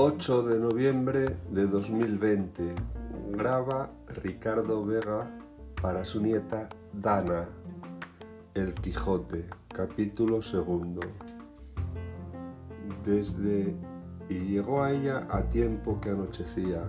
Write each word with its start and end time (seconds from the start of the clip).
8 0.00 0.42
de 0.44 0.60
noviembre 0.60 1.36
de 1.50 1.66
2020. 1.66 2.72
Graba 3.32 3.90
Ricardo 4.06 4.84
Vega 4.84 5.28
para 5.82 6.04
su 6.04 6.22
nieta 6.22 6.68
Dana. 6.92 7.48
El 8.54 8.74
Quijote, 8.74 9.46
capítulo 9.74 10.40
segundo. 10.40 11.00
Desde 13.02 13.74
y 14.28 14.38
llegó 14.38 14.84
a 14.84 14.92
ella 14.92 15.26
a 15.32 15.42
tiempo 15.50 16.00
que 16.00 16.10
anochecía. 16.10 16.84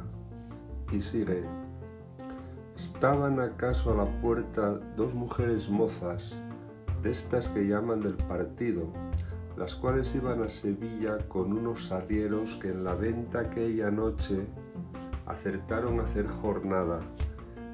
Y 0.91 1.01
sigue. 1.01 1.41
Estaban 2.75 3.39
acaso 3.39 3.91
a 3.91 4.05
la 4.05 4.21
puerta 4.21 4.73
dos 4.95 5.15
mujeres 5.15 5.67
mozas, 5.67 6.37
de 7.01 7.09
estas 7.09 7.49
que 7.49 7.67
llaman 7.67 8.01
del 8.01 8.17
partido, 8.17 8.93
las 9.59 9.75
cuales 9.75 10.15
iban 10.15 10.41
a 10.41 10.47
Sevilla 10.47 11.17
con 11.27 11.51
unos 11.51 11.91
arrieros 11.91 12.55
que 12.55 12.69
en 12.69 12.85
la 12.85 12.95
venta 12.95 13.41
aquella 13.41 13.91
noche 13.91 14.47
acertaron 15.25 15.99
a 15.99 16.03
hacer 16.03 16.27
jornada, 16.27 17.01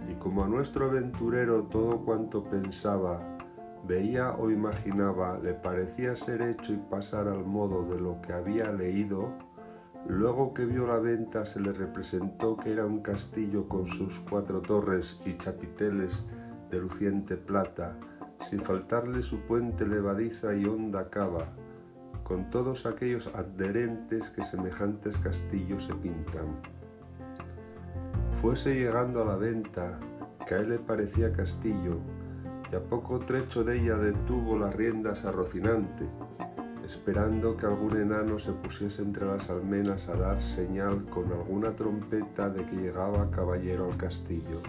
y 0.10 0.16
como 0.16 0.44
a 0.44 0.48
nuestro 0.48 0.86
aventurero 0.86 1.66
todo 1.66 2.00
cuanto 2.04 2.44
pensaba, 2.44 3.20
veía 3.88 4.32
o 4.32 4.50
imaginaba, 4.50 5.38
le 5.38 5.54
parecía 5.54 6.16
ser 6.16 6.42
hecho 6.42 6.74
y 6.74 6.78
pasar 6.78 7.28
al 7.28 7.46
modo 7.46 7.86
de 7.94 8.02
lo 8.02 8.20
que 8.20 8.34
había 8.34 8.72
leído, 8.72 9.32
luego 10.08 10.56
que 10.56 10.66
vio 10.66 10.88
la 10.88 10.98
venta 10.98 11.46
se 11.46 11.60
le 11.60 11.72
representó 11.72 12.58
que 12.58 12.72
era 12.72 12.88
un 12.88 13.02
castillo 13.02 13.70
con 13.70 13.86
sus 13.86 14.22
cuatro 14.22 14.60
torres 14.60 15.20
y 15.24 15.38
chapiteles 15.38 16.26
de 16.72 16.80
luciente 16.80 17.38
plata, 17.38 17.96
sin 18.42 18.62
faltarle 18.62 19.22
su 19.22 19.42
puente 19.42 19.88
levadiza 19.88 20.56
y 20.56 20.66
honda 20.66 21.12
cava, 21.12 21.54
con 22.26 22.50
todos 22.50 22.88
aquellos 22.88 23.28
adherentes 23.36 24.32
que 24.32 24.44
semejantes 24.44 25.20
castillos 25.20 25.84
se 25.84 25.94
pintan. 25.94 26.60
Fuese 28.42 28.74
llegando 28.74 29.22
a 29.22 29.26
la 29.26 29.36
venta, 29.36 30.00
que 30.48 30.56
a 30.56 30.58
él 30.58 30.70
le 30.70 30.80
parecía 30.80 31.32
castillo, 31.32 32.00
y 32.72 32.76
a 32.76 32.84
poco 32.84 33.20
trecho 33.20 33.64
de 33.64 33.80
ella 33.80 33.98
detuvo 33.98 34.58
las 34.58 34.76
riendas 34.76 35.24
a 35.24 35.32
Rocinante, 35.32 36.08
esperando 36.84 37.56
que 37.58 37.68
algún 37.68 37.96
enano 37.96 38.40
se 38.40 38.54
pusiese 38.54 39.04
entre 39.04 39.28
las 39.28 39.52
almenas 39.52 40.10
a 40.10 40.16
dar 40.16 40.42
señal 40.42 41.06
con 41.06 41.32
alguna 41.32 41.76
trompeta 41.76 42.50
de 42.50 42.66
que 42.66 42.76
llegaba 42.76 43.30
caballero 43.30 43.86
al 43.86 43.98
castillo. 43.98 44.64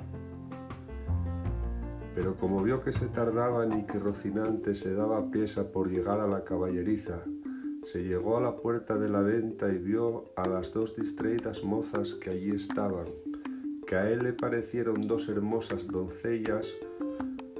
Pero 2.15 2.37
como 2.37 2.63
vio 2.63 2.83
que 2.83 2.93
se 2.93 3.09
tardaban 3.09 3.79
y 3.79 3.87
que 3.87 3.99
Rocinante 3.99 4.75
se 4.75 4.95
daba 4.95 5.31
piesa 5.31 5.73
por 5.73 5.89
llegar 5.91 6.21
a 6.21 6.27
la 6.27 6.45
caballeriza, 6.45 7.23
se 7.87 8.03
llegó 8.03 8.37
a 8.37 8.41
la 8.41 8.57
puerta 8.57 8.99
de 8.99 9.09
la 9.09 9.21
venta 9.21 9.69
y 9.69 9.79
vio 9.79 10.25
a 10.35 10.49
las 10.49 10.73
dos 10.73 10.97
distraídas 10.97 11.63
mozas 11.63 12.15
que 12.15 12.31
allí 12.31 12.51
estaban, 12.51 13.07
que 13.87 13.95
a 13.95 14.11
él 14.11 14.25
le 14.25 14.33
parecieron 14.33 15.07
dos 15.07 15.29
hermosas 15.29 15.87
doncellas 15.87 16.75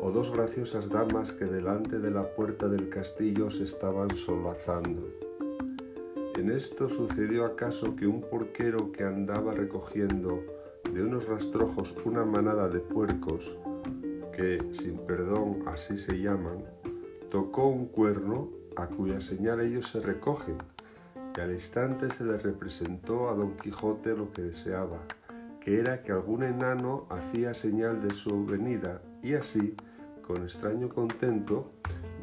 o 0.01 0.11
dos 0.11 0.33
graciosas 0.33 0.89
damas 0.89 1.31
que 1.31 1.45
delante 1.45 2.01
de 2.01 2.11
la 2.11 2.35
puerta 2.35 2.69
del 2.69 2.89
castillo 2.89 3.51
se 3.51 3.63
estaban 3.63 4.17
solazando. 4.17 5.09
En 6.37 6.51
esto 6.51 6.89
sucedió 6.89 7.45
acaso 7.45 7.95
que 7.95 8.09
un 8.09 8.21
porquero 8.23 8.91
que 8.91 9.05
andaba 9.05 9.55
recogiendo 9.55 10.43
de 10.93 11.05
unos 11.05 11.29
rastrojos 11.29 11.97
una 12.05 12.25
manada 12.25 12.69
de 12.69 12.81
puercos, 12.81 13.57
que 14.35 14.59
sin 14.73 14.99
perdón 15.07 15.63
así 15.67 15.97
se 15.97 16.21
llaman, 16.21 16.65
tocó 17.31 17.69
un 17.69 17.87
cuerno 17.87 18.66
a 18.77 18.87
cuya 18.87 19.21
señal 19.21 19.61
ellos 19.61 19.89
se 19.89 20.01
recogen, 20.01 20.57
y 21.37 21.41
al 21.41 21.53
instante 21.53 22.11
se 22.11 22.25
le 22.25 22.39
representó 22.39 23.29
a 23.29 23.35
don 23.35 23.57
Quijote 23.57 24.17
lo 24.17 24.33
que 24.33 24.43
deseaba, 24.43 24.99
que 25.61 25.81
era 25.81 26.03
que 26.03 26.13
algún 26.13 26.43
enano 26.43 27.07
hacía 27.11 27.53
señal 27.55 28.01
de 28.01 28.15
su 28.15 28.47
venida, 28.47 29.03
y 29.23 29.35
así, 29.35 29.75
con 30.27 30.43
extraño 30.43 30.89
contento, 30.89 31.73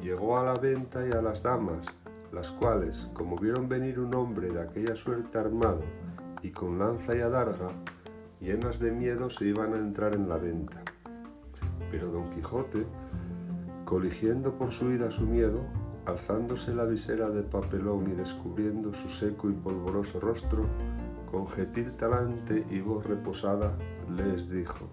llegó 0.01 0.37
a 0.37 0.43
la 0.43 0.55
venta 0.55 1.07
y 1.07 1.11
a 1.11 1.21
las 1.21 1.43
damas, 1.43 1.85
las 2.31 2.51
cuales, 2.51 3.09
como 3.13 3.35
vieron 3.35 3.69
venir 3.69 3.99
un 3.99 4.13
hombre 4.15 4.49
de 4.49 4.61
aquella 4.61 4.95
suerte 4.95 5.37
armado 5.37 5.83
y 6.41 6.51
con 6.51 6.79
lanza 6.79 7.15
y 7.15 7.21
adarga, 7.21 7.69
llenas 8.39 8.79
de 8.79 8.91
miedo 8.91 9.29
se 9.29 9.45
iban 9.45 9.73
a 9.73 9.77
entrar 9.77 10.13
en 10.15 10.27
la 10.27 10.37
venta. 10.37 10.81
Pero 11.91 12.11
don 12.11 12.29
Quijote, 12.31 12.85
coligiendo 13.85 14.57
por 14.57 14.71
su 14.71 14.91
ida 14.91 15.11
su 15.11 15.25
miedo, 15.25 15.61
alzándose 16.05 16.73
la 16.73 16.85
visera 16.85 17.29
de 17.29 17.43
papelón 17.43 18.11
y 18.11 18.15
descubriendo 18.15 18.93
su 18.93 19.07
seco 19.07 19.49
y 19.49 19.53
polvoroso 19.53 20.19
rostro, 20.19 20.65
con 21.31 21.47
gentil 21.47 21.93
talante 21.93 22.65
y 22.69 22.81
voz 22.81 23.05
reposada, 23.05 23.73
les 24.15 24.49
dijo, 24.49 24.87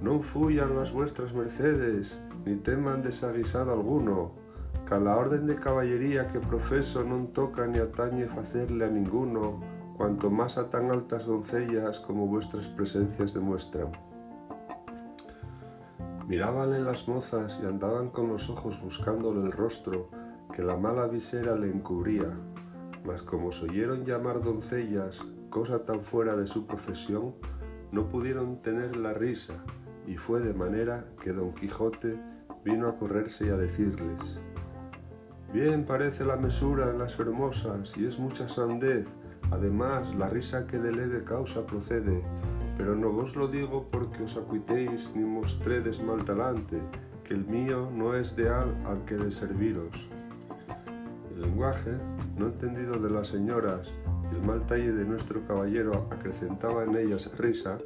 No 0.00 0.20
fuyan 0.22 0.76
las 0.76 0.92
vuestras 0.92 1.34
mercedes, 1.34 2.20
ni 2.44 2.56
teman 2.56 3.02
desaguisado 3.02 3.72
alguno, 3.72 4.32
que 4.86 4.94
a 4.94 4.98
la 4.98 5.16
orden 5.16 5.46
de 5.46 5.56
caballería 5.56 6.28
que 6.28 6.40
profeso 6.40 7.04
non 7.04 7.32
toca 7.32 7.64
ni 7.64 7.80
atañe 7.80 8.28
facerle 8.28 8.84
a 8.84 8.92
ninguno, 8.92 9.60
cuanto 9.96 10.28
más 10.28 10.58
a 10.58 10.68
tan 10.68 10.90
altas 10.90 11.24
doncellas 11.24 12.00
como 12.00 12.26
vuestras 12.26 12.68
presencias 12.68 13.32
demuestran. 13.32 14.13
Mirábanle 16.26 16.80
las 16.80 17.06
mozas 17.06 17.60
y 17.62 17.66
andaban 17.66 18.08
con 18.08 18.28
los 18.28 18.48
ojos 18.48 18.80
buscándole 18.82 19.42
el 19.42 19.52
rostro, 19.52 20.08
que 20.54 20.62
la 20.62 20.76
mala 20.76 21.06
visera 21.06 21.54
le 21.54 21.70
encubría, 21.70 22.26
mas 23.04 23.22
como 23.22 23.52
se 23.52 23.66
oyeron 23.66 24.06
llamar 24.06 24.42
doncellas, 24.42 25.22
cosa 25.50 25.84
tan 25.84 26.02
fuera 26.02 26.34
de 26.34 26.46
su 26.46 26.66
profesión, 26.66 27.34
no 27.92 28.08
pudieron 28.08 28.62
tener 28.62 28.96
la 28.96 29.12
risa, 29.12 29.54
y 30.06 30.16
fue 30.16 30.40
de 30.40 30.54
manera 30.54 31.04
que 31.20 31.32
don 31.32 31.54
Quijote 31.54 32.18
vino 32.64 32.88
a 32.88 32.96
correrse 32.96 33.46
y 33.46 33.50
a 33.50 33.56
decirles, 33.56 34.40
Bien 35.52 35.84
parece 35.84 36.24
la 36.24 36.36
mesura 36.36 36.90
en 36.90 36.98
las 36.98 37.18
hermosas, 37.18 37.96
y 37.98 38.06
es 38.06 38.18
mucha 38.18 38.48
sandez, 38.48 39.06
además 39.50 40.14
la 40.14 40.30
risa 40.30 40.66
que 40.66 40.78
de 40.78 40.90
leve 40.90 41.22
causa 41.22 41.66
procede, 41.66 42.24
pero 42.76 42.94
no 42.94 43.10
vos 43.10 43.36
lo 43.36 43.48
digo 43.48 43.88
porque 43.90 44.22
os 44.22 44.36
acuitéis 44.36 45.12
ni 45.14 45.24
mostredes 45.24 46.02
mal 46.02 46.24
talante, 46.24 46.80
que 47.22 47.34
el 47.34 47.44
mío 47.46 47.90
no 47.92 48.14
es 48.14 48.36
de 48.36 48.48
al 48.48 48.74
al 48.86 49.04
que 49.04 49.16
de 49.16 49.30
serviros. 49.30 50.08
El 51.34 51.42
lenguaje, 51.42 51.92
no 52.36 52.46
entendido 52.46 52.98
de 52.98 53.10
las 53.10 53.28
señoras, 53.28 53.92
y 54.30 54.36
el 54.36 54.42
mal 54.42 54.66
talle 54.66 54.92
de 54.92 55.04
nuestro 55.04 55.46
caballero 55.46 56.08
acrecentaba 56.10 56.84
en 56.84 56.96
ellas 56.96 57.36
risa, 57.38 57.78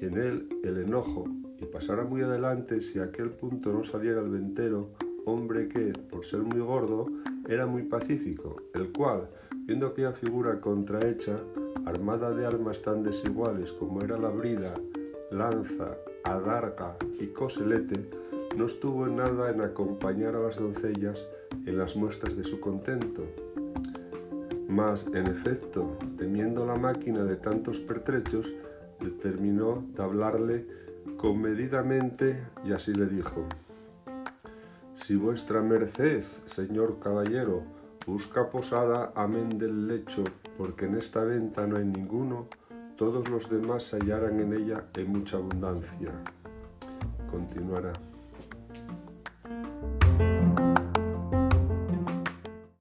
y 0.00 0.06
en 0.06 0.18
él 0.18 0.48
el 0.64 0.78
enojo, 0.78 1.24
y 1.58 1.66
pasara 1.66 2.04
muy 2.04 2.22
adelante 2.22 2.80
si 2.80 2.98
a 2.98 3.04
aquel 3.04 3.30
punto 3.30 3.72
no 3.72 3.84
saliera 3.84 4.20
el 4.20 4.30
ventero, 4.30 4.92
hombre 5.24 5.68
que, 5.68 5.92
por 6.10 6.24
ser 6.24 6.40
muy 6.40 6.60
gordo, 6.60 7.06
era 7.48 7.66
muy 7.66 7.82
pacífico, 7.82 8.56
el 8.74 8.92
cual, 8.92 9.28
viendo 9.66 9.86
aquella 9.86 10.12
figura 10.12 10.60
contrahecha, 10.60 11.38
armada 11.86 12.32
de 12.32 12.46
armas 12.46 12.82
tan 12.82 13.02
desiguales 13.02 13.72
como 13.72 14.02
era 14.02 14.18
la 14.18 14.28
brida, 14.28 14.74
lanza, 15.30 15.96
adarga 16.24 16.96
y 17.18 17.28
coselete, 17.28 18.10
no 18.56 18.66
estuvo 18.66 19.06
en 19.06 19.16
nada 19.16 19.50
en 19.50 19.60
acompañar 19.60 20.36
a 20.36 20.40
las 20.40 20.56
doncellas 20.56 21.26
en 21.66 21.78
las 21.78 21.96
muestras 21.96 22.36
de 22.36 22.44
su 22.44 22.60
contento. 22.60 23.24
Mas, 24.68 25.06
en 25.08 25.26
efecto, 25.26 25.96
temiendo 26.16 26.64
la 26.66 26.76
máquina 26.76 27.24
de 27.24 27.36
tantos 27.36 27.78
pertrechos, 27.78 28.52
determinó 29.00 29.84
de 29.94 30.02
hablarle 30.02 30.66
comedidamente 31.16 32.42
y 32.64 32.72
así 32.72 32.94
le 32.94 33.06
dijo, 33.06 33.44
Si 34.94 35.16
vuestra 35.16 35.60
merced, 35.62 36.22
señor 36.46 36.98
caballero, 37.00 37.62
busca 38.06 38.50
posada 38.50 39.12
amén 39.14 39.58
del 39.58 39.86
lecho 39.86 40.24
porque 40.58 40.86
en 40.86 40.96
esta 40.96 41.22
venta 41.24 41.66
no 41.66 41.76
hay 41.76 41.84
ninguno, 41.84 42.48
todos 42.96 43.28
los 43.28 43.48
demás 43.48 43.84
se 43.84 43.96
hallarán 43.98 44.40
en 44.40 44.52
ella 44.52 44.84
en 44.94 45.12
mucha 45.12 45.36
abundancia. 45.36 46.10
Continuará. 47.30 47.92